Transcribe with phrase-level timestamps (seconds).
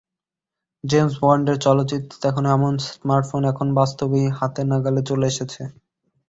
[0.83, 5.61] James বন্ডের চলচ্চিত্রে দেখানো এমন স্মার্টফোন এখন বাস্তবেই হাতের নাগালে চলে এসেছে।